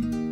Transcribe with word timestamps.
Bye. 0.00 0.23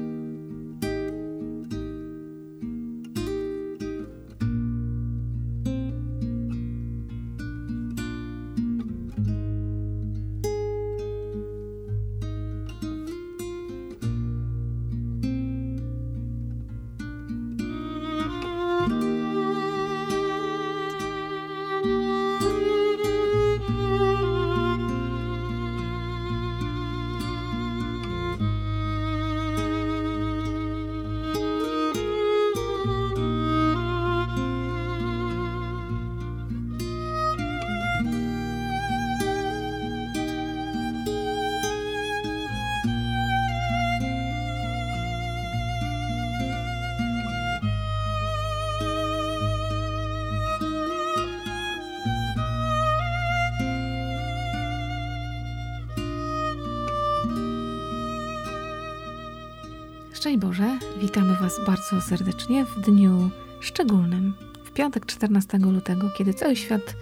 Szczęść 60.12 60.38
Boże, 60.38 60.78
witamy 61.00 61.36
Was 61.36 61.60
bardzo 61.66 62.00
serdecznie 62.00 62.64
w 62.64 62.80
dniu 62.80 63.30
szczególnym, 63.60 64.34
w 64.64 64.70
piątek 64.70 65.06
14 65.06 65.58
lutego, 65.58 66.10
kiedy 66.18 66.34
cały 66.34 66.56
świat 66.56 66.96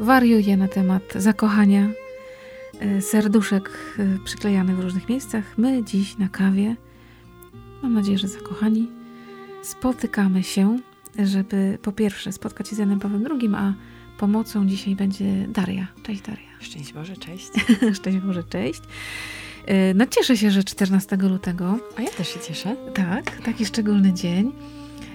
wariuje 0.00 0.56
na 0.56 0.68
temat 0.68 1.02
zakochania, 1.16 1.88
e, 2.80 3.02
serduszek 3.02 3.70
e, 3.98 4.18
przyklejanych 4.24 4.76
w 4.76 4.80
różnych 4.80 5.08
miejscach. 5.08 5.58
My 5.58 5.84
dziś 5.84 6.18
na 6.18 6.28
kawie, 6.28 6.76
mam 7.82 7.94
nadzieję, 7.94 8.18
że 8.18 8.28
zakochani, 8.28 8.88
spotykamy 9.62 10.42
się, 10.42 10.78
żeby 11.18 11.78
po 11.82 11.92
pierwsze 11.92 12.32
spotkać 12.32 12.68
się 12.68 12.76
z 12.76 12.78
Janem 12.78 13.00
Pawłem 13.00 13.26
II, 13.26 13.50
a 13.56 13.72
pomocą 14.18 14.66
dzisiaj 14.66 14.96
będzie 14.96 15.48
Daria. 15.48 15.86
Cześć 16.02 16.20
Daria. 16.22 16.48
Szczęść 16.60 16.92
Boże, 16.92 17.16
cześć. 17.16 17.50
Szczęść 17.98 18.18
Boże, 18.18 18.44
cześć. 18.44 18.82
E, 19.66 19.94
no 19.94 20.06
cieszę 20.06 20.36
się, 20.36 20.50
że 20.50 20.64
14 20.64 21.16
lutego. 21.16 21.78
A 21.96 22.02
ja 22.02 22.10
też 22.10 22.28
się 22.28 22.40
cieszę. 22.40 22.76
Tak, 22.94 23.42
taki 23.44 23.66
szczególny 23.66 24.12
dzień. 24.12 24.52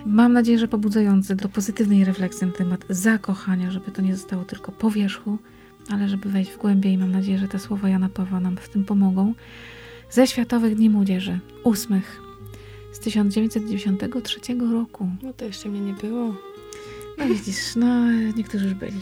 Mam 0.05 0.33
nadzieję, 0.33 0.59
że 0.59 0.67
pobudzający 0.67 1.35
do 1.35 1.49
pozytywnej 1.49 2.05
refleksji 2.05 2.47
na 2.47 2.53
temat 2.53 2.85
zakochania, 2.89 3.71
żeby 3.71 3.91
to 3.91 4.01
nie 4.01 4.15
zostało 4.15 4.43
tylko 4.43 4.71
po 4.71 4.91
wierzchu, 4.91 5.37
ale 5.89 6.09
żeby 6.09 6.29
wejść 6.29 6.51
w 6.51 6.57
głębiej. 6.57 6.97
Mam 6.97 7.11
nadzieję, 7.11 7.37
że 7.37 7.47
te 7.47 7.59
słowa 7.59 7.89
Jana 7.89 8.09
Pawła 8.09 8.39
nam 8.39 8.57
w 8.57 8.69
tym 8.69 8.85
pomogą. 8.85 9.33
Ze 10.09 10.27
Światowych 10.27 10.75
Dni 10.75 10.89
Młodzieży, 10.89 11.39
ósmych, 11.63 12.21
z 12.91 12.99
1993 12.99 14.39
roku. 14.71 15.09
No 15.23 15.33
to 15.33 15.45
jeszcze 15.45 15.69
mnie 15.69 15.81
nie 15.81 15.93
było. 15.93 16.35
No 17.21 17.27
widzisz, 17.35 17.75
no 17.75 18.11
niektórzy 18.11 18.65
już 18.65 18.73
byli. 18.73 19.01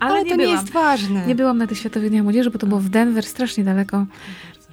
Ale, 0.00 0.12
Ale 0.12 0.24
nie 0.24 0.30
to 0.30 0.36
byłam. 0.36 0.50
nie 0.50 0.56
jest 0.56 0.72
ważne. 0.72 1.26
Nie 1.26 1.34
byłam 1.34 1.58
na 1.58 1.66
tych 1.66 1.78
Światowych 1.78 2.10
Dniach 2.10 2.22
Młodzieży, 2.22 2.50
bo 2.50 2.58
to 2.58 2.66
było 2.66 2.80
w 2.80 2.88
Denver, 2.88 3.24
strasznie 3.26 3.64
daleko. 3.64 4.06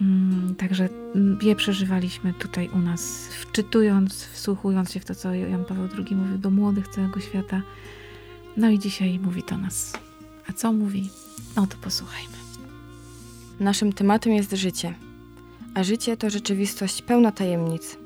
Mm, 0.01 0.55
także 0.55 0.89
mm, 1.15 1.39
je 1.41 1.55
przeżywaliśmy 1.55 2.33
tutaj 2.33 2.69
u 2.69 2.77
nas, 2.79 3.27
wczytując, 3.41 4.25
wsłuchując 4.33 4.91
się 4.91 4.99
w 4.99 5.05
to, 5.05 5.15
co 5.15 5.33
Jan 5.33 5.65
Paweł 5.65 5.87
II 5.97 6.15
mówił 6.15 6.37
do 6.37 6.49
młodych 6.49 6.87
całego 6.87 7.19
świata. 7.19 7.61
No 8.57 8.69
i 8.69 8.79
dzisiaj 8.79 9.19
mówi 9.19 9.43
do 9.49 9.57
nas. 9.57 9.93
A 10.49 10.53
co 10.53 10.73
mówi? 10.73 11.09
No 11.55 11.67
to 11.67 11.77
posłuchajmy. 11.77 12.33
Naszym 13.59 13.93
tematem 13.93 14.33
jest 14.33 14.51
życie. 14.51 14.93
A 15.75 15.83
życie 15.83 16.17
to 16.17 16.29
rzeczywistość 16.29 17.01
pełna 17.01 17.31
tajemnic. 17.31 17.97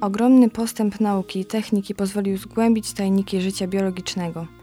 Ogromny 0.00 0.50
postęp 0.50 1.00
nauki 1.00 1.40
i 1.40 1.44
techniki 1.44 1.94
pozwolił 1.94 2.36
zgłębić 2.36 2.92
tajniki 2.92 3.40
życia 3.40 3.66
biologicznego– 3.66 4.46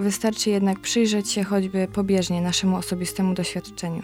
Wystarczy 0.00 0.50
jednak 0.50 0.80
przyjrzeć 0.80 1.30
się 1.30 1.44
choćby 1.44 1.88
pobieżnie 1.92 2.42
naszemu 2.42 2.76
osobistemu 2.76 3.34
doświadczeniu, 3.34 4.02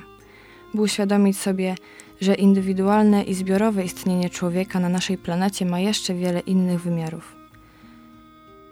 by 0.74 0.82
uświadomić 0.82 1.38
sobie, 1.38 1.74
że 2.20 2.34
indywidualne 2.34 3.22
i 3.22 3.34
zbiorowe 3.34 3.84
istnienie 3.84 4.30
człowieka 4.30 4.80
na 4.80 4.88
naszej 4.88 5.18
planecie 5.18 5.66
ma 5.66 5.80
jeszcze 5.80 6.14
wiele 6.14 6.40
innych 6.40 6.82
wymiarów. 6.82 7.36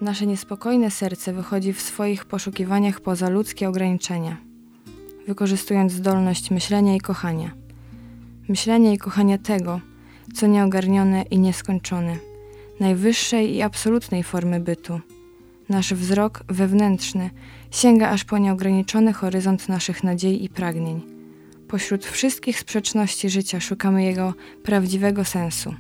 Nasze 0.00 0.26
niespokojne 0.26 0.90
serce 0.90 1.32
wychodzi 1.32 1.72
w 1.72 1.80
swoich 1.80 2.24
poszukiwaniach 2.24 3.00
poza 3.00 3.28
ludzkie 3.28 3.68
ograniczenia, 3.68 4.36
wykorzystując 5.26 5.92
zdolność 5.92 6.50
myślenia 6.50 6.96
i 6.96 7.00
kochania. 7.00 7.50
Myślenia 8.48 8.92
i 8.92 8.98
kochania 8.98 9.38
tego, 9.38 9.80
co 10.34 10.46
nieogarnione 10.46 11.22
i 11.22 11.38
nieskończone, 11.38 12.16
najwyższej 12.80 13.54
i 13.54 13.62
absolutnej 13.62 14.22
formy 14.22 14.60
bytu– 14.60 15.00
Nasz 15.68 15.94
wzrok 15.94 16.44
wewnętrzny 16.48 17.30
sięga 17.70 18.08
aż 18.08 18.24
po 18.24 18.38
nieograniczony 18.38 19.12
horyzont 19.12 19.68
naszych 19.68 20.04
nadziei 20.04 20.44
i 20.44 20.48
pragnień. 20.48 21.00
Pośród 21.68 22.04
wszystkich 22.04 22.60
sprzeczności 22.60 23.30
życia 23.30 23.60
szukamy 23.60 24.04
jego 24.04 24.34
prawdziwego 24.62 25.24
sensu. 25.24 25.74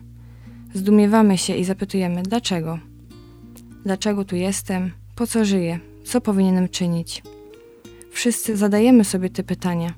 Zdumiewamy 0.74 1.38
się 1.38 1.56
i 1.56 1.64
zapytujemy, 1.64 2.22
dlaczego? 2.22 2.78
Dlaczego 3.84 4.24
tu 4.24 4.36
jestem? 4.36 4.90
Po 5.14 5.26
co 5.26 5.44
żyję? 5.44 5.78
Co 6.04 6.20
powinienem 6.20 6.68
czynić? 6.68 7.22
Wszyscy 8.10 8.56
zadajemy 8.56 9.04
sobie 9.04 9.30
te 9.30 9.42
pytania. 9.42 9.94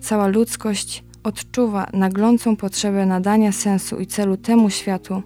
Cała 0.00 0.26
ludzkość 0.26 1.04
odczuwa 1.24 1.86
naglącą 1.92 2.56
potrzebę 2.56 3.06
nadania 3.06 3.52
sensu 3.52 3.98
i 3.98 4.06
celu 4.06 4.36
temu 4.36 4.70
światu, 4.70 5.22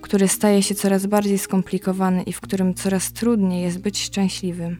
który 0.00 0.28
staje 0.28 0.62
się 0.62 0.74
coraz 0.74 1.06
bardziej 1.06 1.38
skomplikowany 1.38 2.22
i 2.22 2.32
w 2.32 2.40
którym 2.40 2.74
coraz 2.74 3.12
trudniej 3.12 3.62
jest 3.62 3.78
być 3.80 4.02
szczęśliwym. 4.02 4.76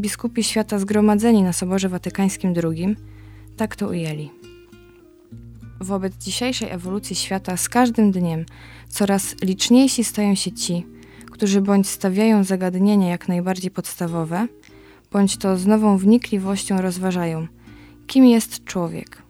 Biskupi 0.00 0.44
świata 0.44 0.78
zgromadzeni 0.78 1.42
na 1.42 1.52
Soborze 1.52 1.88
Watykańskim 1.88 2.54
II 2.64 2.96
tak 3.56 3.76
to 3.76 3.88
ujęli. 3.88 4.30
Wobec 5.80 6.16
dzisiejszej 6.16 6.70
ewolucji 6.70 7.16
świata 7.16 7.56
z 7.56 7.68
każdym 7.68 8.10
dniem 8.12 8.44
coraz 8.88 9.36
liczniejsi 9.42 10.04
stają 10.04 10.34
się 10.34 10.52
ci, 10.52 10.86
którzy 11.30 11.60
bądź 11.60 11.88
stawiają 11.88 12.44
zagadnienia 12.44 13.08
jak 13.08 13.28
najbardziej 13.28 13.70
podstawowe, 13.70 14.46
bądź 15.12 15.36
to 15.36 15.56
z 15.56 15.66
nową 15.66 15.98
wnikliwością 15.98 16.80
rozważają, 16.80 17.46
kim 18.10 18.26
jest 18.26 18.64
człowiek, 18.64 19.22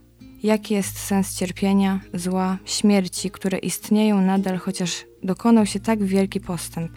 jaki 0.42 0.74
jest 0.74 0.98
sens 0.98 1.34
cierpienia, 1.36 2.00
zła, 2.14 2.58
śmierci, 2.64 3.30
które 3.30 3.58
istnieją 3.58 4.20
nadal, 4.20 4.58
chociaż 4.58 5.04
dokonał 5.22 5.66
się 5.66 5.80
tak 5.80 6.04
wielki 6.04 6.40
postęp. 6.40 6.92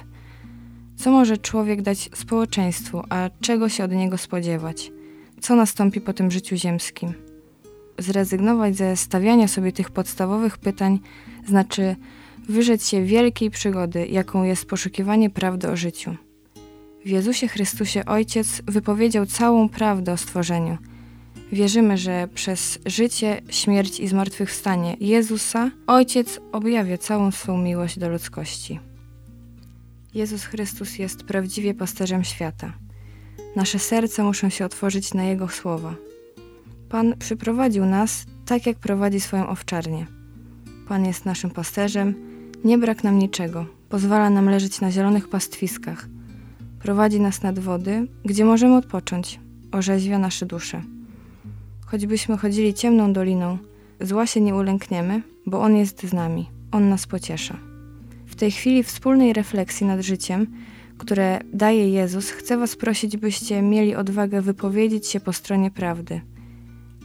Co 0.95 1.11
może 1.11 1.37
człowiek 1.37 1.81
dać 1.81 2.09
społeczeństwu, 2.15 3.03
a 3.09 3.29
czego 3.41 3.69
się 3.69 3.83
od 3.83 3.91
niego 3.91 4.17
spodziewać? 4.17 4.91
Co 5.41 5.55
nastąpi 5.55 6.01
po 6.01 6.13
tym 6.13 6.31
życiu 6.31 6.55
ziemskim? 6.55 7.13
Zrezygnować 7.99 8.75
ze 8.75 8.97
stawiania 8.97 9.47
sobie 9.47 9.71
tych 9.71 9.91
podstawowych 9.91 10.57
pytań 10.57 10.99
znaczy 11.47 11.95
wyrzec 12.49 12.87
się 12.87 13.03
wielkiej 13.03 13.51
przygody, 13.51 14.07
jaką 14.07 14.43
jest 14.43 14.65
poszukiwanie 14.65 15.29
prawdy 15.29 15.69
o 15.69 15.75
życiu. 15.75 16.15
W 17.05 17.09
Jezusie 17.09 17.47
Chrystusie 17.47 18.05
Ojciec 18.05 18.61
wypowiedział 18.65 19.25
całą 19.25 19.69
prawdę 19.69 20.11
o 20.13 20.17
stworzeniu– 20.17 20.77
Wierzymy, 21.53 21.97
że 21.97 22.27
przez 22.33 22.79
życie, 22.85 23.41
śmierć 23.49 23.99
i 23.99 24.07
zmartwychwstanie 24.07 24.97
Jezusa 24.99 25.71
Ojciec 25.87 26.39
objawia 26.51 26.97
całą 26.97 27.31
swą 27.31 27.57
miłość 27.57 27.99
do 27.99 28.09
ludzkości. 28.09 28.79
Jezus 30.13 30.43
Chrystus 30.43 30.99
jest 30.99 31.23
prawdziwie 31.23 31.73
pasterzem 31.73 32.23
świata. 32.23 32.73
Nasze 33.55 33.79
serca 33.79 34.23
muszą 34.23 34.49
się 34.49 34.65
otworzyć 34.65 35.13
na 35.13 35.23
Jego 35.23 35.47
słowa. 35.47 35.95
Pan 36.89 37.17
przyprowadził 37.19 37.85
nas 37.85 38.25
tak, 38.45 38.65
jak 38.65 38.77
prowadzi 38.77 39.19
swoją 39.19 39.47
owczarnię. 39.47 40.05
Pan 40.87 41.05
jest 41.05 41.25
naszym 41.25 41.49
pasterzem, 41.49 42.15
nie 42.63 42.77
brak 42.77 43.03
nam 43.03 43.19
niczego, 43.19 43.65
pozwala 43.89 44.29
nam 44.29 44.49
leżeć 44.49 44.81
na 44.81 44.91
zielonych 44.91 45.29
pastwiskach, 45.29 46.07
prowadzi 46.79 47.19
nas 47.19 47.41
nad 47.41 47.59
wody, 47.59 48.07
gdzie 48.25 48.45
możemy 48.45 48.77
odpocząć, 48.77 49.39
orzeźwia 49.71 50.19
nasze 50.19 50.45
dusze. 50.45 50.92
Choćbyśmy 51.93 52.37
chodzili 52.37 52.73
ciemną 52.73 53.13
doliną, 53.13 53.57
zła 54.01 54.27
się 54.27 54.41
nie 54.41 54.55
ulękniemy, 54.55 55.21
bo 55.45 55.61
On 55.61 55.75
jest 55.75 56.03
z 56.03 56.13
nami, 56.13 56.49
On 56.71 56.89
nas 56.89 57.07
pociesza. 57.07 57.57
W 58.25 58.35
tej 58.35 58.51
chwili 58.51 58.83
wspólnej 58.83 59.33
refleksji 59.33 59.87
nad 59.87 60.01
życiem, 60.01 60.47
które 60.97 61.39
daje 61.53 61.89
Jezus, 61.89 62.29
chcę 62.29 62.57
Was 62.57 62.75
prosić, 62.75 63.17
byście 63.17 63.61
mieli 63.61 63.95
odwagę 63.95 64.41
wypowiedzieć 64.41 65.07
się 65.07 65.19
po 65.19 65.33
stronie 65.33 65.71
prawdy. 65.71 66.21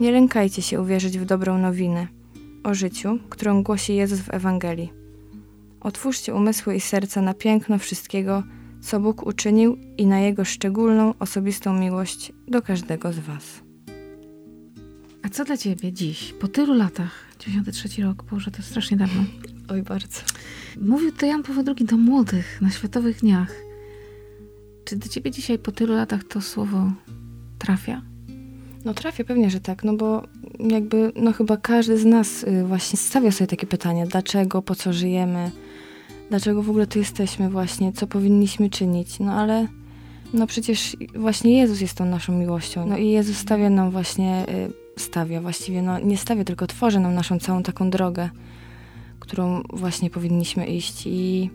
Nie 0.01 0.13
lękajcie 0.13 0.63
się 0.63 0.81
uwierzyć 0.81 1.19
w 1.19 1.25
dobrą 1.25 1.59
nowinę 1.59 2.07
o 2.65 2.75
życiu, 2.75 3.19
którą 3.29 3.63
głosi 3.63 3.95
Jezus 3.95 4.21
w 4.21 4.35
Ewangelii. 4.35 4.93
Otwórzcie 5.81 6.35
umysły 6.35 6.75
i 6.75 6.81
serca 6.81 7.23
na 7.23 7.35
piękno 7.35 7.79
wszystkiego, 7.79 8.43
co 8.81 9.01
Bóg 9.01 9.27
uczynił 9.27 9.79
i 9.99 10.07
na 10.07 10.21
Jego 10.21 10.45
szczególną, 10.45 11.15
osobistą 11.19 11.79
miłość 11.79 12.33
do 12.47 12.63
każdego 12.63 13.13
z 13.13 13.19
Was. 13.19 13.68
A 15.29 15.31
co 15.31 15.45
dla 15.45 15.57
Ciebie 15.57 15.93
dziś, 15.93 16.33
po 16.41 16.49
tylu 16.49 16.75
latach, 16.75 17.27
93 17.39 18.03
rok, 18.03 18.23
Boże, 18.23 18.51
to 18.51 18.63
strasznie 18.63 18.97
dawno. 18.97 19.25
Oj, 19.69 19.83
bardzo. 19.83 20.21
Mówił 20.81 21.13
to 21.13 21.27
Jan 21.27 21.43
Paweł 21.43 21.65
II 21.67 21.87
do 21.87 21.97
młodych 21.97 22.61
na 22.61 22.71
Światowych 22.71 23.21
Dniach. 23.21 23.55
Czy 24.85 24.97
do 24.97 25.09
Ciebie 25.09 25.31
dzisiaj, 25.31 25.59
po 25.59 25.73
tylu 25.73 25.95
latach, 25.95 26.25
to 26.25 26.41
słowo 26.41 26.93
trafia? 27.59 28.03
No 28.85 28.95
trafia, 28.95 29.25
pewnie, 29.25 29.51
że 29.51 29.61
tak, 29.61 29.85
no 29.85 29.97
bo 29.97 30.23
jakby, 30.61 31.13
no 31.17 31.33
chyba 31.33 31.57
każdy 31.57 31.99
z 31.99 32.05
nas 32.05 32.45
y, 32.45 32.65
właśnie 32.65 32.99
stawia 32.99 33.33
sobie 33.33 33.49
takie 33.49 33.67
pytanie, 33.67 34.07
dlaczego, 34.07 34.63
po 34.63 34.75
co 34.75 34.93
żyjemy, 34.93 35.51
dlaczego 36.29 36.63
w 36.63 36.71
ogóle 36.71 36.87
tu 36.87 36.99
jesteśmy 36.99 37.51
właśnie, 37.51 37.93
co 37.93 38.07
powinniśmy 38.07 38.71
czynić, 38.71 39.21
no 39.21 39.33
ale 39.33 39.67
no 40.33 40.47
przecież 40.47 40.97
właśnie 41.15 41.59
Jezus 41.59 41.81
jest 41.81 41.95
tą 41.95 42.05
naszą 42.05 42.39
miłością, 42.39 42.87
no 42.87 42.99
i 42.99 43.09
Jezus 43.09 43.37
stawia 43.37 43.71
nam 43.71 43.91
właśnie, 43.91 44.47
y, 44.49 44.88
stawia 44.99 45.41
właściwie, 45.41 45.83
no 45.83 45.99
nie 45.99 46.17
stawia, 46.17 46.45
tylko 46.45 46.67
tworzy 46.67 47.01
nam 47.01 47.15
naszą 47.15 47.39
całą 47.39 47.63
taką 47.63 47.91
drogę, 47.91 48.31
którą 49.21 49.63
właśnie 49.73 50.11
powinniśmy 50.11 50.67
iść 50.67 51.03
i 51.07 51.51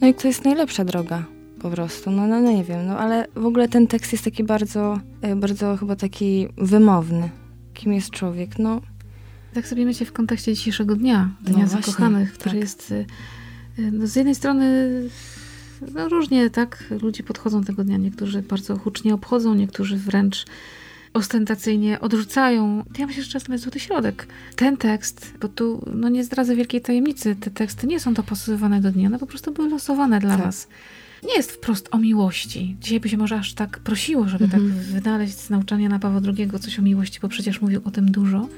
no 0.00 0.08
i 0.08 0.14
to 0.14 0.28
jest 0.28 0.44
najlepsza 0.44 0.84
droga 0.84 1.24
po 1.60 1.70
prostu, 1.70 2.10
no, 2.10 2.26
no, 2.26 2.40
no 2.40 2.52
nie 2.52 2.64
wiem, 2.64 2.86
no 2.86 2.98
ale 2.98 3.26
w 3.34 3.46
ogóle 3.46 3.68
ten 3.68 3.86
tekst 3.86 4.12
jest 4.12 4.24
taki 4.24 4.44
bardzo, 4.44 5.00
y, 5.24 5.36
bardzo 5.36 5.76
chyba 5.76 5.96
taki 5.96 6.48
wymowny, 6.58 7.30
kim 7.74 7.92
jest 7.92 8.10
człowiek, 8.10 8.58
no 8.58 8.80
Tak 9.54 9.68
sobie 9.68 9.84
myślę 9.84 10.06
w 10.06 10.12
kontekście 10.12 10.54
dzisiejszego 10.54 10.96
dnia, 10.96 11.30
Dnia 11.40 11.62
No 11.62 11.68
Zakochanych, 11.68 12.32
który 12.32 12.50
tak. 12.50 12.60
jest 12.60 12.90
y, 12.90 13.06
no 13.92 14.06
z 14.06 14.16
jednej 14.16 14.34
strony 14.34 14.90
no 15.94 16.08
różnie 16.08 16.50
tak 16.50 16.84
ludzie 17.02 17.22
podchodzą 17.22 17.64
tego 17.64 17.84
dnia. 17.84 17.96
Niektórzy 17.96 18.42
bardzo 18.42 18.76
hucznie 18.76 19.14
obchodzą, 19.14 19.54
niektórzy 19.54 19.96
wręcz 19.96 20.46
ostentacyjnie 21.16 22.00
odrzucają. 22.00 22.84
Ja 22.98 23.06
myślę, 23.06 23.22
że 23.22 23.30
czasem 23.30 23.52
jest 23.52 23.64
złoty 23.64 23.80
środek. 23.80 24.26
Ten 24.56 24.76
tekst, 24.76 25.34
bo 25.40 25.48
tu 25.48 25.84
no 25.94 26.08
nie 26.08 26.24
zdradzę 26.24 26.56
wielkiej 26.56 26.80
tajemnicy, 26.80 27.36
te 27.40 27.50
teksty 27.50 27.86
nie 27.86 28.00
są 28.00 28.14
dopasowywane 28.14 28.80
do 28.80 28.92
dnia, 28.92 29.06
one 29.08 29.18
po 29.18 29.26
prostu 29.26 29.52
były 29.52 29.68
losowane 29.68 30.20
dla 30.20 30.36
Tak. 30.36 30.46
was. 30.46 30.68
Nie 31.24 31.36
jest 31.36 31.52
wprost 31.52 31.88
o 31.90 31.98
miłości. 31.98 32.76
Dzisiaj 32.80 33.00
by 33.00 33.08
się 33.08 33.16
może 33.16 33.36
aż 33.36 33.54
tak 33.54 33.78
prosiło, 33.78 34.28
żeby 34.28 34.44
Mhm. 34.44 34.62
tak 34.62 34.72
wynaleźć 35.02 35.34
z 35.34 35.50
nauczania 35.50 35.88
na 35.88 35.98
Pawła 35.98 36.20
II 36.38 36.50
coś 36.60 36.78
o 36.78 36.82
miłości, 36.82 37.18
bo 37.22 37.28
przecież 37.28 37.60
mówił 37.60 37.80
o 37.84 37.90
tym 37.90 38.10
dużo. 38.10 38.48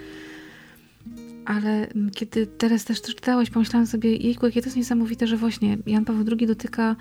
Ale 1.44 1.88
mm, 1.88 2.10
kiedy 2.10 2.46
teraz 2.46 2.84
też 2.84 3.00
to 3.00 3.08
czytałeś, 3.08 3.50
pomyślałam 3.50 3.86
sobie, 3.86 4.16
jejku, 4.16 4.46
jakie 4.46 4.60
to 4.62 4.66
jest 4.66 4.76
niesamowite, 4.76 5.26
że 5.26 5.36
właśnie 5.36 5.78
Jan 5.86 6.04
Paweł 6.04 6.24
II 6.38 6.46
dotyka 6.46 6.96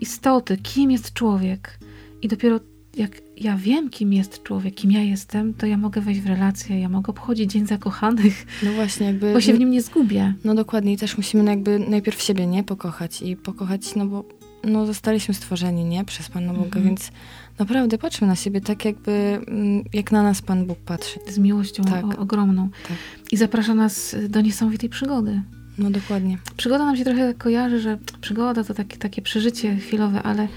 istoty, 0.00 0.56
kim 0.56 0.90
jest 0.90 1.12
człowiek. 1.12 1.78
I 2.22 2.28
dopiero 2.28 2.60
jak 2.96 3.10
ja 3.42 3.56
wiem, 3.56 3.90
kim 3.90 4.12
jest 4.12 4.42
człowiek, 4.42 4.74
kim 4.74 4.90
ja 4.90 5.00
jestem, 5.02 5.54
to 5.54 5.66
ja 5.66 5.76
mogę 5.76 6.00
wejść 6.00 6.20
w 6.20 6.26
relację, 6.26 6.80
ja 6.80 6.88
mogę 6.88 7.10
obchodzić 7.10 7.52
Dzień 7.52 7.66
Zakochanych, 7.66 8.46
no 8.62 8.72
właśnie 8.72 9.06
jakby... 9.06 9.32
bo 9.32 9.40
się 9.40 9.54
w 9.54 9.58
nim 9.58 9.70
nie 9.70 9.82
zgubię. 9.82 10.34
No 10.44 10.54
dokładnie 10.54 10.92
i 10.92 10.96
też 10.96 11.16
musimy 11.16 11.42
no 11.42 11.50
jakby 11.50 11.78
najpierw 11.78 12.22
siebie, 12.22 12.46
nie? 12.46 12.64
Pokochać 12.64 13.22
i 13.22 13.36
pokochać, 13.36 13.94
no 13.94 14.06
bo 14.06 14.24
no 14.64 14.86
zostaliśmy 14.86 15.34
stworzeni, 15.34 15.84
nie? 15.84 16.04
Przez 16.04 16.28
Pana 16.28 16.52
Boga, 16.52 16.64
Mhm. 16.64 16.84
więc 16.84 17.10
naprawdę 17.58 17.98
patrzmy 17.98 18.26
na 18.26 18.36
siebie 18.36 18.60
tak 18.60 18.84
jakby, 18.84 19.12
mm, 19.48 19.84
jak 19.92 20.12
na 20.12 20.22
nas 20.22 20.42
Pan 20.42 20.66
Bóg 20.66 20.78
patrzy. 20.78 21.20
Z 21.28 21.38
miłością 21.38 21.84
Tak. 21.84 22.04
o, 22.04 22.22
ogromną. 22.22 22.68
Tak. 22.88 22.96
I 23.32 23.36
zaprasza 23.36 23.74
nas 23.74 24.16
do 24.28 24.40
niesamowitej 24.40 24.88
przygody. 24.88 25.42
No 25.78 25.90
dokładnie. 25.90 26.38
Przygoda 26.56 26.86
nam 26.86 26.96
się 26.96 27.04
trochę 27.04 27.34
kojarzy, 27.34 27.80
że 27.80 27.98
przygoda 28.20 28.64
to 28.64 28.74
takie, 28.74 28.96
takie 28.96 29.22
przeżycie 29.22 29.76
chwilowe, 29.76 30.22
ale 30.22 30.48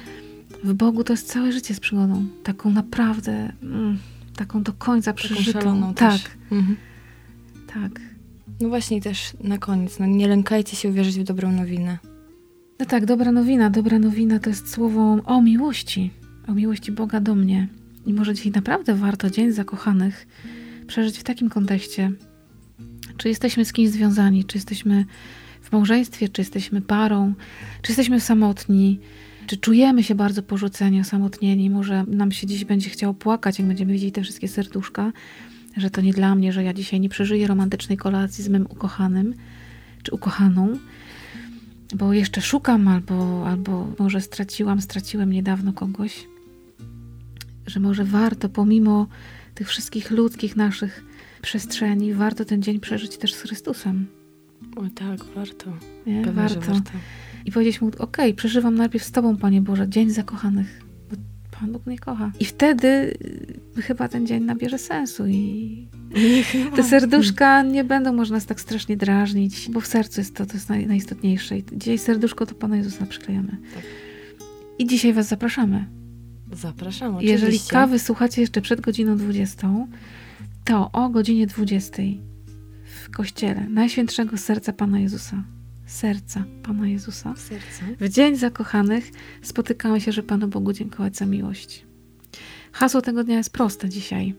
w 0.66 0.74
Bogu 0.74 1.04
to 1.04 1.14
jest 1.14 1.28
całe 1.28 1.52
życie 1.52 1.74
z 1.74 1.80
przygodą. 1.80 2.26
Taką 2.44 2.72
naprawdę, 2.72 3.54
mm, 3.64 3.98
taką 4.36 4.64
do 4.64 4.74
końca 4.74 5.14
przeżytą. 5.14 5.94
tak. 5.94 6.22
Mhm. 6.52 6.78
tak. 7.68 8.02
No 8.62 8.70
właśnie 8.70 9.02
też 9.02 9.34
na 9.44 9.58
koniec, 9.58 10.00
no 10.00 10.06
nie 10.06 10.28
lękajcie 10.28 10.76
się 10.76 10.90
uwierzyć 10.90 11.20
w 11.20 11.24
dobrą 11.24 11.52
nowinę. 11.52 11.98
No 12.80 12.86
tak, 12.86 13.06
dobra 13.06 13.32
nowina. 13.32 13.70
Dobra 13.70 14.00
nowina 14.00 14.40
to 14.40 14.50
jest 14.50 14.72
słowo 14.72 15.18
o 15.26 15.42
miłości. 15.42 16.12
O 16.48 16.54
miłości 16.54 16.92
Boga 16.92 17.20
do 17.20 17.36
mnie. 17.36 17.68
I 18.06 18.14
może 18.14 18.34
dzisiaj 18.34 18.52
naprawdę 18.52 18.96
warto 18.96 19.30
Dzień 19.30 19.52
Zakochanych 19.52 20.28
przeżyć 20.88 21.18
w 21.18 21.24
takim 21.24 21.50
kontekście. 21.50 22.12
Czy 23.18 23.30
jesteśmy 23.30 23.66
z 23.66 23.74
kimś 23.74 23.90
związani, 23.90 24.44
czy 24.44 24.58
jesteśmy 24.58 25.06
w 25.62 25.72
małżeństwie, 25.72 26.30
czy 26.30 26.42
jesteśmy 26.42 26.82
parą, 26.82 27.34
czy 27.82 27.92
jesteśmy 27.92 28.20
samotni, 28.20 29.00
czy 29.45 29.57
czujemy 29.57 30.03
się 30.03 30.15
bardzo 30.15 30.44
porzuceni, 30.44 31.01
osamotnieni. 31.01 31.69
Może 31.69 32.03
nam 32.07 32.31
się 32.31 32.47
dziś 32.47 32.65
będzie 32.65 32.89
chciało 32.89 33.13
płakać, 33.13 33.59
jak 33.59 33.68
będziemy 33.68 33.94
widzieli 33.94 34.12
te 34.12 34.21
wszystkie 34.21 34.47
serduszka, 34.47 35.12
że 35.77 35.89
to 35.89 36.01
nie 36.01 36.13
dla 36.13 36.36
mnie, 36.36 36.53
że 36.53 36.63
ja 36.63 36.74
dzisiaj 36.74 37.00
nie 37.00 37.09
przeżyję 37.09 37.47
romantycznej 37.47 37.97
kolacji 37.97 38.44
z 38.44 38.50
mym 38.50 38.65
ukochanym, 38.69 39.33
czy 40.03 40.12
ukochaną 40.12 40.77
bo 41.95 42.13
jeszcze 42.13 42.42
szukam, 42.42 42.88
albo, 42.88 43.47
albo 43.47 43.88
może 44.00 44.21
straciłam, 44.21 44.81
straciłem 44.81 45.31
niedawno 45.31 45.74
kogoś, 45.74 46.27
że 47.68 47.80
może 47.80 48.06
warto, 48.06 48.50
pomimo 48.50 49.07
tych 49.56 49.68
wszystkich 49.68 50.12
ludzkich 50.12 50.56
naszych 50.56 51.06
przestrzeni, 51.42 52.13
warto 52.13 52.45
ten 52.45 52.62
dzień 52.62 52.80
przeżyć 52.80 53.18
też 53.18 53.33
z 53.33 53.42
Chrystusem. 53.42 54.07
O 54.75 54.81
tak, 54.95 55.24
warto. 55.36 55.71
Nie? 56.06 56.21
Pewnie, 56.21 56.42
Warto. 56.42 56.59
warto. 56.59 56.92
I 57.45 57.51
powiedzieć 57.51 57.81
mu, 57.81 57.92
okej, 57.97 58.33
przeżywam 58.33 58.75
najpierw 58.75 59.03
z 59.03 59.12
Tobą, 59.12 59.38
Panie 59.38 59.62
Boże, 59.62 59.89
dzień 59.89 60.09
zakochanych, 60.09 60.81
bo 61.09 61.15
Pan 61.59 61.71
Bóg 61.71 61.86
mnie 61.86 62.00
kocha. 62.00 62.31
I 62.39 62.45
wtedy 62.45 62.88
y, 63.77 63.81
chyba 63.81 64.07
ten 64.07 64.27
dzień 64.27 64.44
nabierze 64.44 64.77
sensu 64.77 65.27
i 65.27 65.88
te 66.75 66.83
serduszka 66.83 67.63
nie 67.63 67.83
będą 67.83 68.13
można 68.13 68.38
nas 68.38 68.45
tak 68.45 68.62
strasznie 68.62 68.97
drażnić, 68.97 69.69
bo 69.69 69.81
w 69.81 69.88
sercu 69.88 70.21
jest 70.21 70.36
to, 70.36 70.45
to 70.45 70.53
jest 70.53 70.69
naj, 70.69 70.88
najistotniejsze. 70.88 71.57
I 71.57 71.63
dzisiaj 71.74 71.97
serduszko 71.97 72.45
to 72.45 72.56
Pana 72.56 72.77
Jezusa 72.77 73.06
przyklejamy. 73.06 73.57
Tak. 73.75 73.83
I 74.80 74.88
dzisiaj 74.88 75.13
Was 75.13 75.27
zapraszamy. 75.27 75.86
Zapraszam, 76.53 77.15
oczywiście. 77.15 77.33
Jeżeli 77.33 77.59
kawy 77.69 78.00
słuchacie 78.00 78.42
jeszcze 78.42 78.62
przed 78.62 78.81
godziną 78.81 79.18
20, 79.18 79.69
to 80.65 80.92
o 80.92 81.09
godzinie 81.09 81.47
20 81.47 82.03
w 83.03 83.09
kościele 83.09 83.68
Najświętszego 83.69 84.38
Serca 84.38 84.74
Pana 84.74 85.00
Jezusa, 85.00 85.44
Serca 85.86 86.44
Pana 86.64 86.88
Jezusa, 86.88 87.33
Serce. 87.36 87.83
w 88.00 88.09
Dzień 88.09 88.36
Zakochanych 88.36 89.12
spotykamy 89.42 90.02
się, 90.02 90.12
że 90.12 90.24
Panu 90.24 90.48
Bogu 90.48 90.74
dziękować 90.74 91.18
za 91.18 91.26
miłość. 91.26 91.86
Hasło 92.71 93.02
tego 93.02 93.24
dnia 93.24 93.38
jest 93.38 93.54
proste 93.54 93.90
dzisiaj. 93.90 94.33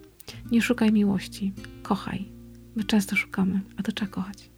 Nie 0.51 0.63
szukaj 0.63 0.93
miłości, 0.93 1.53
kochaj. 1.83 2.29
My 2.77 2.85
często 2.85 3.17
szukamy, 3.17 3.61
a 3.77 3.83
to 3.83 3.93
trzeba 3.93 4.11
kochać. 4.11 4.51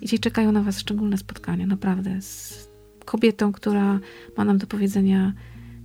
I 0.00 0.04
dzisiaj 0.04 0.18
czekają 0.18 0.52
na 0.52 0.62
Was 0.62 0.78
szczególne 0.78 1.18
spotkania, 1.18 1.66
naprawdę, 1.66 2.22
z 2.22 2.68
kobietą, 3.04 3.52
która 3.52 4.00
ma 4.36 4.44
nam 4.44 4.58
do 4.58 4.66
powiedzenia 4.66 5.32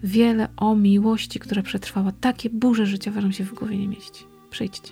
wiele 0.03 0.47
o 0.57 0.75
miłości, 0.75 1.39
która 1.39 1.61
przetrwała 1.61 2.11
takie 2.11 2.49
burze 2.49 2.85
życiowe, 2.85 3.21
że 3.21 3.33
się 3.33 3.43
w 3.43 3.53
głowie 3.53 3.77
nie 3.77 3.87
mieści. 3.87 4.23
Przyjdźcie. 4.49 4.91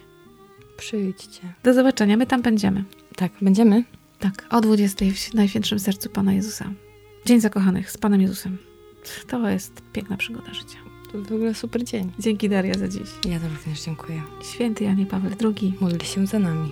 Przyjdźcie. 0.78 1.42
Do 1.64 1.74
zobaczenia, 1.74 2.18
my 2.18 2.26
tam 2.26 2.42
będziemy. 2.42 2.84
Tak, 3.16 3.32
będziemy? 3.42 3.84
Tak, 4.22 4.46
o 4.50 4.62
20 4.62 5.06
w 5.06 5.34
Najświętszym 5.34 5.80
Sercu 5.80 6.10
Pana 6.10 6.34
Jezusa. 6.34 6.72
Dzień 7.26 7.42
Zakochanych 7.42 7.92
z 7.92 7.98
Panem 7.98 8.22
Jezusem. 8.22 8.58
To 9.28 9.50
jest 9.50 9.82
piękna 9.94 10.18
przygoda 10.18 10.54
życia. 10.54 10.78
To 11.12 11.22
w 11.22 11.32
ogóle 11.32 11.54
super 11.54 11.84
dzień. 11.84 12.12
Dzięki 12.20 12.50
Daria 12.50 12.74
za 12.74 12.88
dziś. 12.88 13.10
Ja 13.30 13.40
to 13.40 13.48
również 13.50 13.82
dziękuję. 13.86 14.22
Święty 14.44 14.84
Janie 14.84 15.06
Paweł 15.06 15.32
II. 15.44 15.74
Módl 15.80 16.06
się 16.06 16.28
za 16.28 16.40
nami. 16.40 16.72